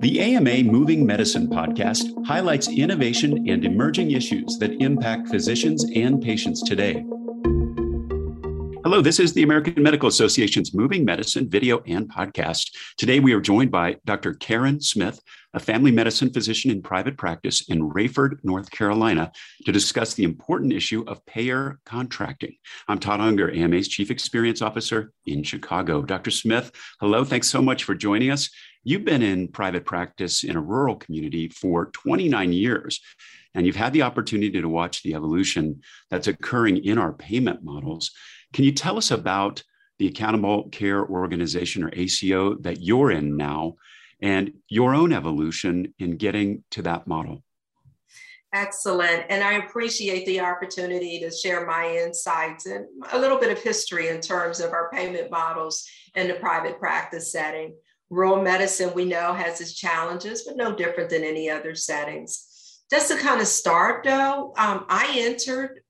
[0.00, 6.62] The AMA Moving Medicine podcast highlights innovation and emerging issues that impact physicians and patients
[6.62, 7.02] today.
[8.84, 12.70] Hello, this is the American Medical Association's Moving Medicine video and podcast.
[12.98, 14.34] Today we are joined by Dr.
[14.34, 15.18] Karen Smith,
[15.54, 19.32] a family medicine physician in private practice in Raeford, North Carolina,
[19.64, 22.54] to discuss the important issue of payer contracting.
[22.86, 26.02] I'm Todd Unger, AMA's Chief Experience Officer in Chicago.
[26.02, 26.30] Dr.
[26.30, 26.70] Smith,
[27.00, 28.50] hello, thanks so much for joining us.
[28.88, 33.00] You've been in private practice in a rural community for 29 years,
[33.52, 38.12] and you've had the opportunity to watch the evolution that's occurring in our payment models.
[38.52, 39.64] Can you tell us about
[39.98, 43.74] the Accountable Care Organization or ACO that you're in now
[44.22, 47.42] and your own evolution in getting to that model?
[48.52, 49.24] Excellent.
[49.30, 54.10] And I appreciate the opportunity to share my insights and a little bit of history
[54.10, 57.74] in terms of our payment models in the private practice setting.
[58.08, 62.82] Rural medicine, we know, has its challenges, but no different than any other settings.
[62.90, 65.80] Just to kind of start, though, um, I entered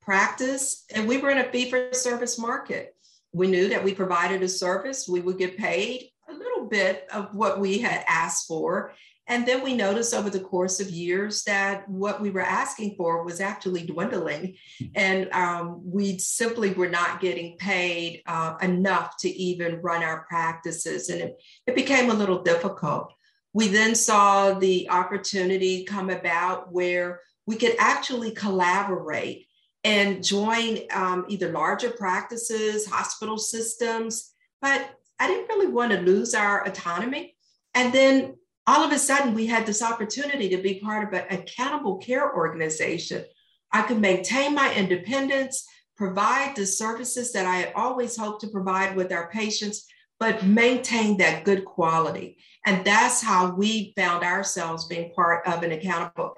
[0.00, 2.94] practice and we were in a fee for service market.
[3.32, 7.34] We knew that we provided a service, we would get paid a little bit of
[7.34, 8.92] what we had asked for.
[9.28, 13.24] And then we noticed over the course of years that what we were asking for
[13.24, 14.56] was actually dwindling.
[14.94, 21.08] And um, we simply were not getting paid uh, enough to even run our practices.
[21.08, 23.12] And it, it became a little difficult.
[23.52, 29.46] We then saw the opportunity come about where we could actually collaborate
[29.82, 34.32] and join um, either larger practices, hospital systems.
[34.60, 37.34] But I didn't really want to lose our autonomy.
[37.74, 38.36] And then
[38.66, 42.34] all of a sudden we had this opportunity to be part of an accountable care
[42.34, 43.24] organization.
[43.72, 48.96] I could maintain my independence, provide the services that I had always hoped to provide
[48.96, 49.86] with our patients,
[50.18, 52.38] but maintain that good quality.
[52.64, 56.34] And that's how we found ourselves being part of an accountable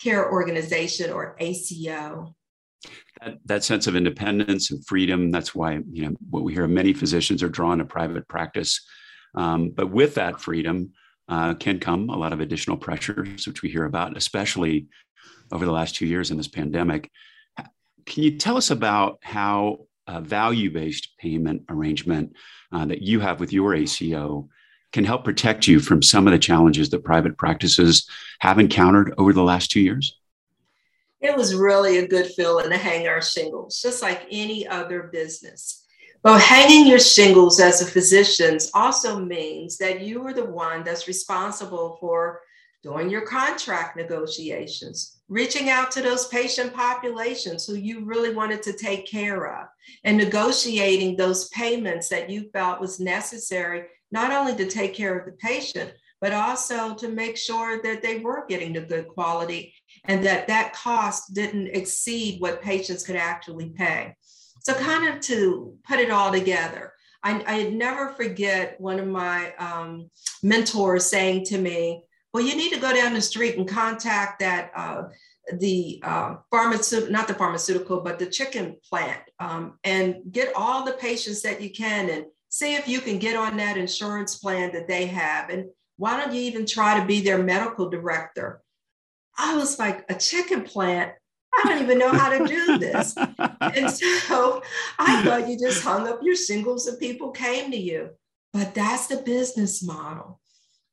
[0.00, 2.34] care organization or ACO.
[3.20, 6.92] That, that sense of independence and freedom, that's why, you know, what we hear many
[6.92, 8.80] physicians are drawn to private practice.
[9.34, 10.92] Um, but with that freedom,
[11.28, 14.86] uh, can come a lot of additional pressures, which we hear about, especially
[15.52, 17.10] over the last two years in this pandemic.
[18.04, 22.34] Can you tell us about how a value based payment arrangement
[22.72, 24.48] uh, that you have with your ACO
[24.92, 28.08] can help protect you from some of the challenges that private practices
[28.38, 30.16] have encountered over the last two years?
[31.20, 35.85] It was really a good feeling to hang our shingles, just like any other business.
[36.26, 41.06] But hanging your shingles as a physician also means that you are the one that's
[41.06, 42.40] responsible for
[42.82, 48.72] doing your contract negotiations, reaching out to those patient populations who you really wanted to
[48.72, 49.68] take care of,
[50.02, 55.26] and negotiating those payments that you felt was necessary, not only to take care of
[55.26, 59.72] the patient, but also to make sure that they were getting the good quality
[60.06, 64.12] and that that cost didn't exceed what patients could actually pay.
[64.66, 69.54] So, kind of to put it all together, I, I never forget one of my
[69.60, 70.10] um,
[70.42, 72.02] mentors saying to me,
[72.34, 74.72] Well, you need to go down the street and contact that.
[74.74, 75.04] Uh,
[75.58, 80.94] the uh, pharmaceutical, not the pharmaceutical, but the chicken plant, um, and get all the
[80.94, 84.88] patients that you can and see if you can get on that insurance plan that
[84.88, 85.48] they have.
[85.50, 85.66] And
[85.98, 88.60] why don't you even try to be their medical director?
[89.38, 91.12] I was like, a chicken plant?
[91.58, 93.16] I don't even know how to do this.
[93.60, 94.62] and so
[94.98, 98.10] I thought you just hung up your singles and people came to you.
[98.52, 100.40] But that's the business model.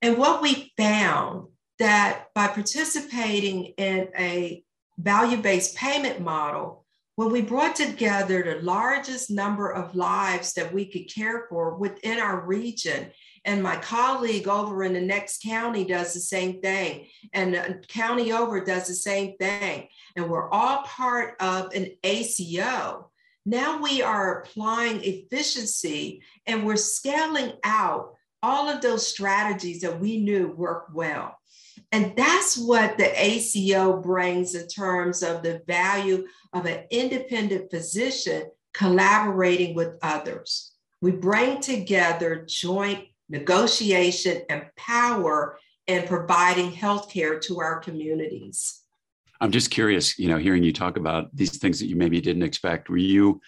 [0.01, 1.47] And what we found
[1.79, 4.63] that by participating in a
[4.97, 6.85] value based payment model,
[7.15, 12.19] when we brought together the largest number of lives that we could care for within
[12.19, 13.11] our region
[13.45, 17.07] and my colleague over in the next county does the same thing.
[17.33, 19.87] And the county over does the same thing.
[20.15, 23.09] And we're all part of an ACO.
[23.45, 30.17] Now we are applying efficiency and we're scaling out all of those strategies that we
[30.19, 31.37] knew work well.
[31.91, 38.43] And that's what the ACO brings in terms of the value of an independent physician
[38.73, 40.71] collaborating with others.
[41.01, 45.57] We bring together joint negotiation, and power
[45.87, 48.81] in providing healthcare to our communities.
[49.41, 52.43] I'm just curious, you know, hearing you talk about these things that you maybe didn't
[52.43, 52.89] expect.
[52.89, 53.41] Were you,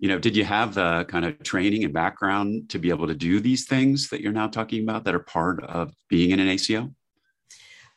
[0.00, 3.14] you know, did you have the kind of training and background to be able to
[3.14, 6.48] do these things that you're now talking about that are part of being in an
[6.48, 6.90] ACO?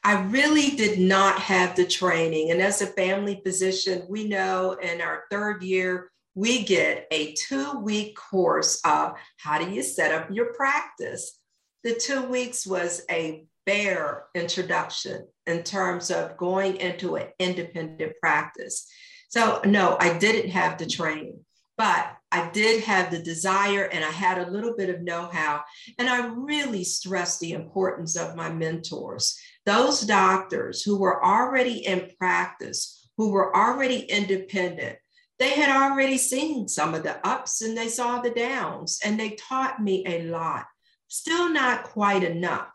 [0.03, 2.51] I really did not have the training.
[2.51, 7.79] And as a family physician, we know in our third year, we get a two
[7.79, 11.39] week course of how do you set up your practice?
[11.83, 18.87] The two weeks was a bare introduction in terms of going into an independent practice.
[19.29, 21.43] So, no, I didn't have the training,
[21.75, 25.63] but I did have the desire and I had a little bit of know how.
[25.97, 32.11] And I really stressed the importance of my mentors, those doctors who were already in
[32.19, 34.99] practice, who were already independent.
[35.39, 39.31] They had already seen some of the ups and they saw the downs, and they
[39.31, 40.65] taught me a lot.
[41.07, 42.67] Still not quite enough,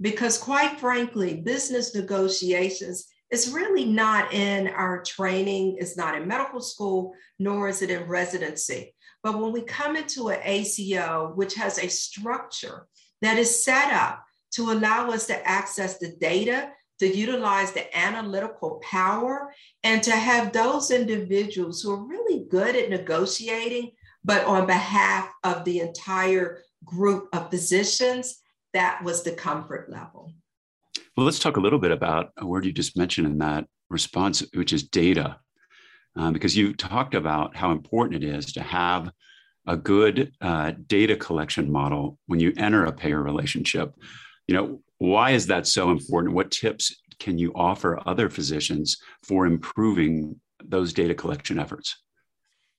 [0.00, 6.60] because quite frankly, business negotiations is really not in our training, it's not in medical
[6.60, 8.94] school, nor is it in residency.
[9.22, 12.86] But when we come into an ACO, which has a structure
[13.22, 18.80] that is set up to allow us to access the data, to utilize the analytical
[18.82, 19.52] power,
[19.84, 23.92] and to have those individuals who are really good at negotiating,
[24.24, 28.40] but on behalf of the entire group of physicians,
[28.72, 30.32] that was the comfort level.
[31.16, 34.44] Well, let's talk a little bit about a word you just mentioned in that response,
[34.52, 35.38] which is data
[36.16, 39.10] um, because you talked about how important it is to have
[39.66, 43.94] a good uh, data collection model when you enter a payer relationship.
[44.46, 46.34] You know, why is that so important?
[46.34, 51.96] What tips can you offer other physicians for improving those data collection efforts?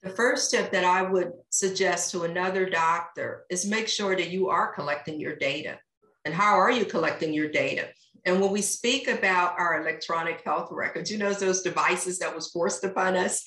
[0.04, 4.50] The first step that I would suggest to another doctor is make sure that you
[4.50, 5.80] are collecting your data.
[6.26, 7.90] And how are you collecting your data?
[8.26, 12.52] And when we speak about our electronic health records, you know, those devices that was
[12.52, 13.46] forced upon us,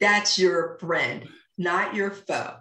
[0.00, 2.56] that's your friend, not your foe.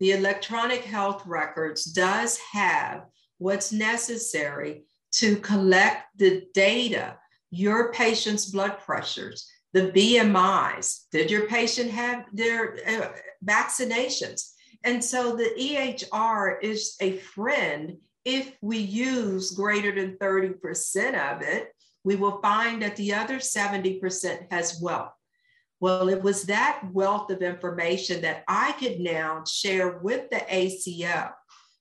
[0.00, 3.04] The electronic health records does have
[3.38, 7.16] what's necessary to collect the data,
[7.50, 13.08] your patient's blood pressures, the BMIs, did your patient have their uh,
[13.44, 14.52] vaccinations?
[14.84, 21.74] And so the EHR is a friend if we use greater than 30% of it,
[22.04, 25.12] we will find that the other 70% has wealth.
[25.80, 31.30] Well, it was that wealth of information that I could now share with the ACO.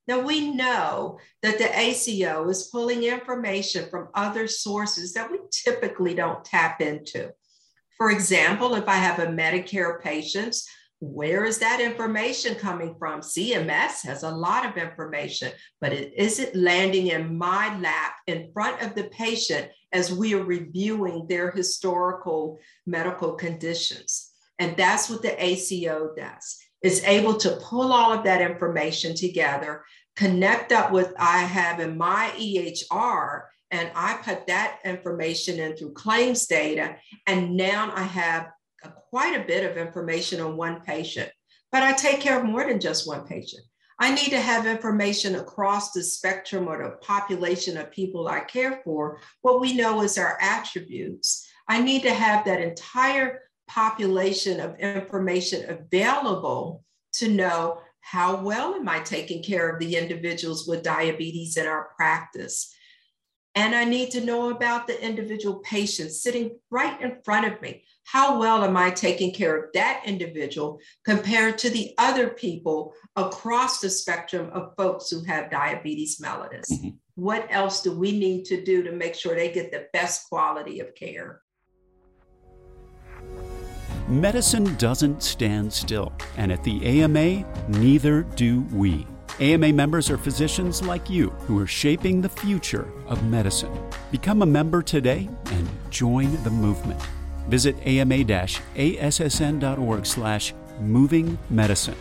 [0.07, 6.13] Now, we know that the ACO is pulling information from other sources that we typically
[6.13, 7.31] don't tap into.
[7.97, 10.55] For example, if I have a Medicare patient
[11.03, 13.19] where is that information coming from?
[13.19, 15.51] CMS has a lot of information,
[15.81, 20.43] but it isn't landing in my lap in front of the patient as we are
[20.43, 24.31] reviewing their historical medical conditions?
[24.59, 26.62] And that's what the ACO does.
[26.83, 29.83] Is able to pull all of that information together,
[30.15, 35.93] connect up with I have in my EHR, and I put that information in through
[35.93, 36.97] claims data.
[37.25, 38.51] And now I have
[38.83, 41.31] a, quite a bit of information on one patient,
[41.71, 43.63] but I take care of more than just one patient.
[43.99, 48.81] I need to have information across the spectrum or the population of people I care
[48.83, 51.47] for, what we know is our attributes.
[51.67, 53.41] I need to have that entire
[53.73, 56.83] population of information available
[57.13, 61.89] to know how well am I taking care of the individuals with diabetes in our
[61.95, 62.73] practice.
[63.55, 67.83] And I need to know about the individual patient sitting right in front of me
[68.05, 73.79] how well am I taking care of that individual compared to the other people across
[73.79, 76.71] the spectrum of folks who have diabetes mellitus?
[76.71, 76.89] Mm-hmm.
[77.15, 80.79] What else do we need to do to make sure they get the best quality
[80.79, 81.41] of care?
[84.07, 89.07] Medicine doesn't stand still, and at the AMA, neither do we.
[89.39, 93.71] AMA members are physicians like you who are shaping the future of medicine.
[94.11, 97.01] Become a member today and join the movement.
[97.47, 98.45] Visit ama-assn.org
[100.05, 101.95] slash moving medicine.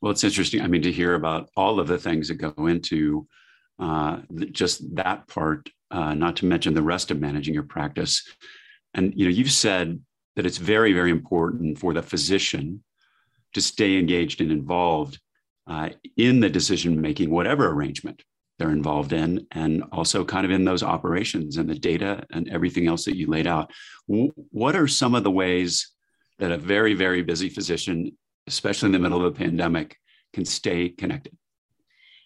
[0.00, 0.62] Well, it's interesting.
[0.62, 3.28] I mean, to hear about all of the things that go into
[3.78, 4.18] uh,
[4.50, 8.26] just that part, uh, not to mention the rest of managing your practice.
[8.94, 10.00] And you know, you've said
[10.36, 12.82] that it's very, very important for the physician
[13.52, 15.20] to stay engaged and involved
[15.66, 18.22] uh, in the decision making, whatever arrangement
[18.58, 22.86] they're involved in, and also kind of in those operations and the data and everything
[22.86, 23.70] else that you laid out.
[24.06, 25.92] What are some of the ways
[26.38, 29.96] that a very, very busy physician, especially in the middle of a pandemic,
[30.32, 31.36] can stay connected?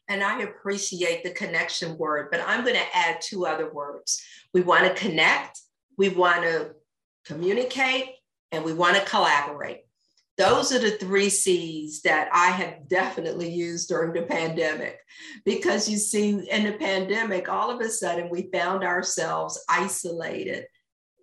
[0.08, 4.22] And I appreciate the connection word, but I'm going to add two other words.
[4.54, 5.60] We want to connect,
[5.98, 6.72] we want to
[7.24, 8.10] communicate,
[8.52, 9.80] and we want to collaborate
[10.36, 14.98] those are the three C's that I have definitely used during the pandemic.
[15.44, 20.66] Because you see, in the pandemic, all of a sudden we found ourselves isolated.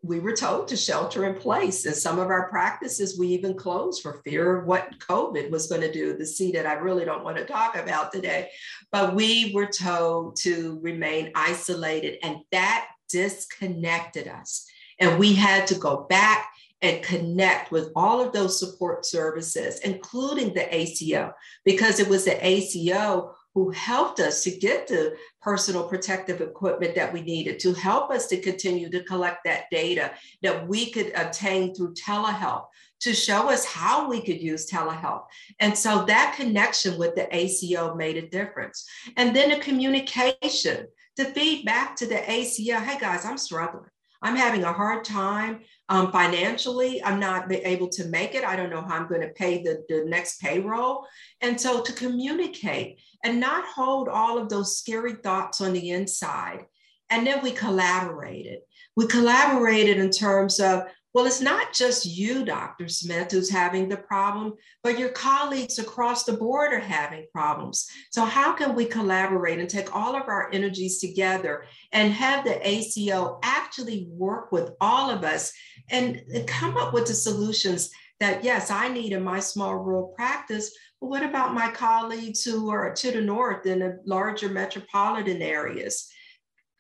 [0.04, 1.86] We were told to shelter in place.
[1.86, 5.82] And some of our practices we even closed for fear of what COVID was going
[5.82, 8.50] to do, the C that I really don't want to talk about today.
[8.92, 14.68] But we were told to remain isolated, and that disconnected us.
[15.00, 16.50] And we had to go back
[16.82, 21.34] and connect with all of those support services, including the ACO,
[21.64, 27.14] because it was the ACO who helped us to get the personal protective equipment that
[27.14, 31.74] we needed to help us to continue to collect that data that we could obtain
[31.74, 32.66] through telehealth
[33.00, 35.26] to show us how we could use telehealth.
[35.60, 38.88] And so that connection with the ACO made a difference.
[39.18, 43.90] And then the communication to feed back to the ACO hey guys, I'm struggling.
[44.24, 47.04] I'm having a hard time um, financially.
[47.04, 48.46] I'm not able to make it.
[48.46, 51.06] I don't know how I'm going to pay the, the next payroll.
[51.42, 56.66] And so to communicate and not hold all of those scary thoughts on the inside.
[57.10, 58.60] And then we collaborated.
[58.96, 62.88] We collaborated in terms of well, it's not just you, Dr.
[62.88, 67.88] Smith, who's having the problem, but your colleagues across the board are having problems.
[68.10, 72.68] So, how can we collaborate and take all of our energies together and have the
[72.68, 75.54] ACO actually work with all of us
[75.92, 80.76] and come up with the solutions that, yes, I need in my small rural practice,
[81.02, 86.10] but what about my colleagues who are to the north in the larger metropolitan areas?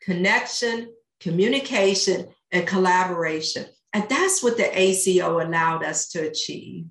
[0.01, 3.65] Connection, communication, and collaboration.
[3.93, 6.85] And that's what the ACO allowed us to achieve.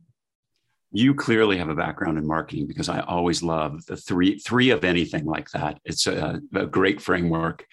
[0.92, 4.84] You clearly have a background in marketing because I always love the three three of
[4.84, 5.80] anything like that.
[5.86, 7.66] It's a, a great framework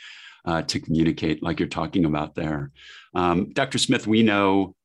[0.45, 2.71] uh, to communicate, like you're talking about there.
[3.13, 3.77] Um, Dr.
[3.77, 4.75] Smith, we know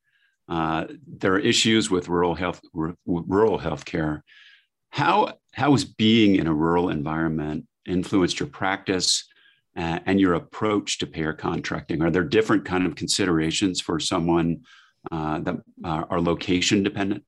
[0.49, 4.21] uh, there are issues with rural health r- rural healthcare.
[4.91, 9.27] How how has being in a rural environment influenced your practice
[9.77, 12.03] uh, and your approach to payer contracting?
[12.03, 14.63] Are there different kind of considerations for someone
[15.11, 17.25] uh, that are location dependent?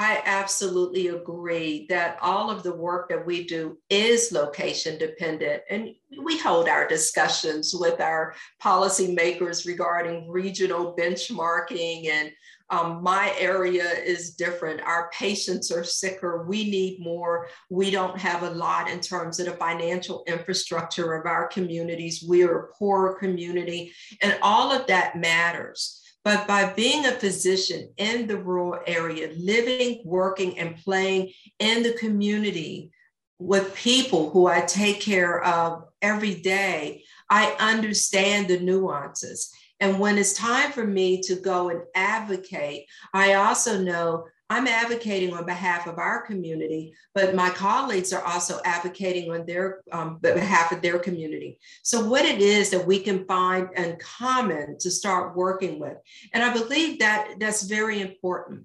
[0.00, 5.64] I absolutely agree that all of the work that we do is location dependent.
[5.68, 12.30] And we hold our discussions with our policymakers regarding regional benchmarking and
[12.70, 14.82] um, my area is different.
[14.82, 16.44] Our patients are sicker.
[16.46, 17.48] We need more.
[17.70, 22.22] We don't have a lot in terms of the financial infrastructure of our communities.
[22.28, 25.97] We are a poor community, and all of that matters.
[26.24, 31.94] But by being a physician in the rural area, living, working, and playing in the
[31.94, 32.90] community
[33.38, 39.50] with people who I take care of every day, I understand the nuances.
[39.80, 45.34] And when it's time for me to go and advocate, I also know I'm advocating
[45.34, 50.72] on behalf of our community, but my colleagues are also advocating on their um, behalf
[50.72, 51.58] of their community.
[51.82, 55.98] So, what it is that we can find in common to start working with,
[56.32, 58.64] and I believe that that's very important.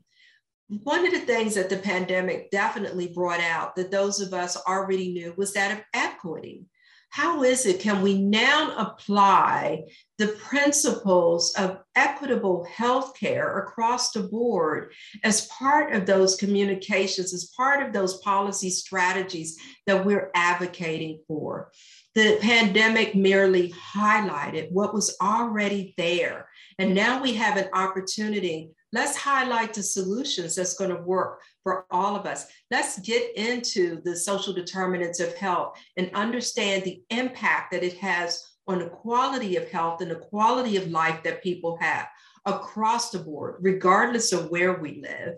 [0.70, 5.12] One of the things that the pandemic definitely brought out that those of us already
[5.12, 6.66] knew was that of equity
[7.14, 9.84] how is it can we now apply
[10.18, 14.92] the principles of equitable healthcare across the board
[15.24, 21.70] as part of those communications, as part of those policy strategies that we're advocating for?
[22.16, 26.50] The pandemic merely highlighted what was already there.
[26.80, 31.88] And now we have an opportunity Let's highlight the solutions that's going to work for
[31.90, 32.46] all of us.
[32.70, 38.40] Let's get into the social determinants of health and understand the impact that it has
[38.68, 42.08] on the quality of health and the quality of life that people have
[42.46, 45.36] across the board, regardless of where we live.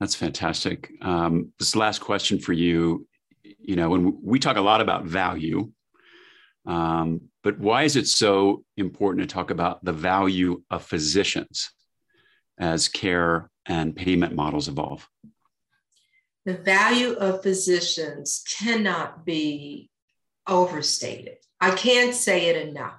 [0.00, 0.90] That's fantastic.
[1.02, 3.06] Um, this last question for you,
[3.42, 5.70] you know, when we talk a lot about value,
[6.64, 11.70] um, but why is it so important to talk about the value of physicians
[12.58, 15.08] as care and payment models evolve?
[16.44, 19.90] The value of physicians cannot be
[20.48, 21.36] overstated.
[21.60, 22.98] I can't say it enough.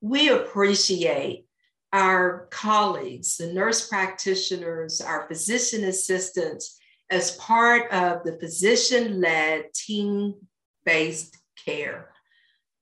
[0.00, 1.46] We appreciate
[1.92, 6.78] our colleagues, the nurse practitioners, our physician assistants,
[7.10, 10.34] as part of the physician led team
[10.84, 12.11] based care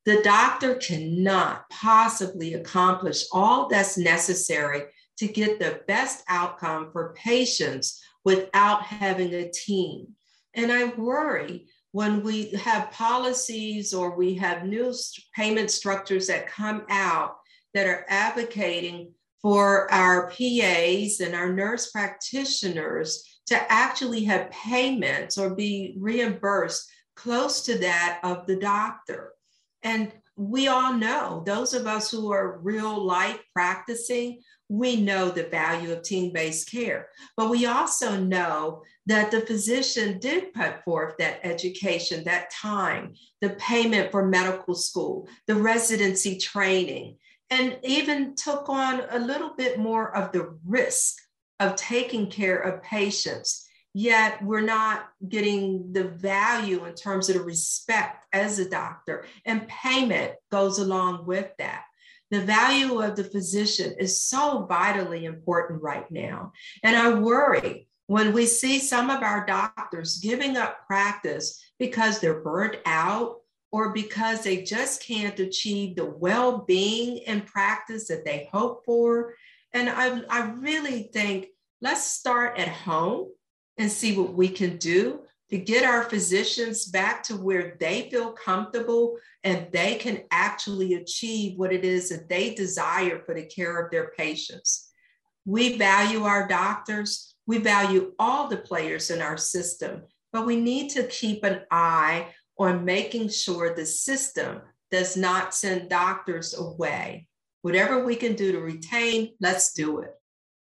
[0.06, 4.84] the doctor cannot possibly accomplish all that's necessary
[5.18, 10.08] to get the best outcome for patients without having a team.
[10.54, 14.94] And I worry when we have policies or we have new
[15.34, 17.36] payment structures that come out
[17.74, 25.54] that are advocating for our PAs and our nurse practitioners to actually have payments or
[25.54, 29.29] be reimbursed close to that of the doctor.
[29.82, 35.44] And we all know, those of us who are real life practicing, we know the
[35.44, 37.08] value of team based care.
[37.36, 43.50] But we also know that the physician did put forth that education, that time, the
[43.50, 47.16] payment for medical school, the residency training,
[47.50, 51.16] and even took on a little bit more of the risk
[51.58, 53.68] of taking care of patients.
[53.92, 59.66] Yet we're not getting the value in terms of the respect as a doctor, and
[59.68, 61.84] payment goes along with that.
[62.30, 66.52] The value of the physician is so vitally important right now.
[66.84, 72.42] And I worry when we see some of our doctors giving up practice because they're
[72.42, 73.38] burnt out
[73.72, 79.34] or because they just can't achieve the well being in practice that they hope for.
[79.72, 81.46] And I, I really think
[81.80, 83.28] let's start at home
[83.78, 88.32] and see what we can do to get our physicians back to where they feel
[88.32, 93.78] comfortable and they can actually achieve what it is that they desire for the care
[93.78, 94.90] of their patients.
[95.44, 100.90] We value our doctors, we value all the players in our system, but we need
[100.90, 104.60] to keep an eye on making sure the system
[104.90, 107.26] does not send doctors away.
[107.62, 110.19] Whatever we can do to retain, let's do it.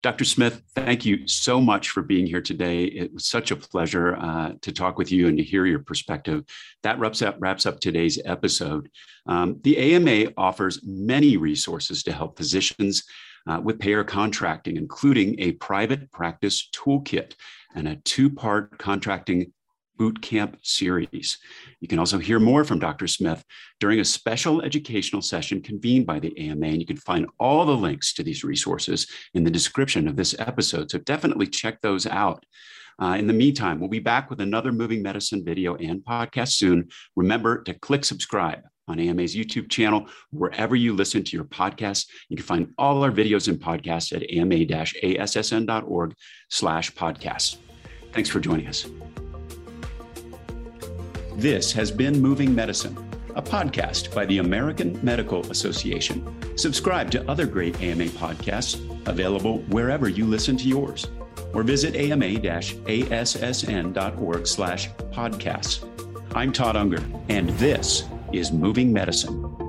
[0.05, 0.23] Dr.
[0.23, 2.83] Smith, thank you so much for being here today.
[2.83, 6.43] It was such a pleasure uh, to talk with you and to hear your perspective.
[6.83, 8.91] That wraps up, wraps up today's episode.
[9.25, 13.03] Um, the AMA offers many resources to help physicians
[13.47, 17.33] uh, with payer contracting, including a private practice toolkit
[17.73, 19.53] and a two part contracting
[19.97, 21.37] boot camp series.
[21.79, 23.07] You can also hear more from Dr.
[23.07, 23.43] Smith
[23.79, 27.75] during a special educational session convened by the AMA, and you can find all the
[27.75, 30.91] links to these resources in the description of this episode.
[30.91, 32.45] So definitely check those out.
[33.01, 36.87] Uh, in the meantime, we'll be back with another moving medicine video and podcast soon.
[37.15, 42.07] Remember to click subscribe on AMA's YouTube channel, wherever you listen to your podcasts.
[42.29, 46.13] You can find all our videos and podcasts at ama-assn.org
[46.49, 47.57] slash podcasts.
[48.13, 48.85] Thanks for joining us.
[51.35, 52.97] This has been Moving Medicine,
[53.35, 56.25] a podcast by the American Medical Association.
[56.57, 61.07] Subscribe to other great AMA podcasts available wherever you listen to yours
[61.53, 62.87] or visit ama-assn.org
[64.47, 65.85] slash podcasts.
[66.33, 69.64] I'm Todd Unger, and this is Moving Medicine.